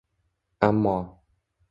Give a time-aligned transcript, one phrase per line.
[0.67, 0.97] Ammo